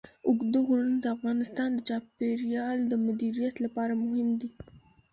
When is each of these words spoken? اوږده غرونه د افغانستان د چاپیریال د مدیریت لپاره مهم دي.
اوږده 0.27 0.59
غرونه 0.65 0.97
د 1.01 1.05
افغانستان 1.15 1.69
د 1.73 1.79
چاپیریال 1.89 2.77
د 2.87 2.93
مدیریت 3.05 3.55
لپاره 3.65 3.93
مهم 4.03 4.29
دي. 4.41 4.49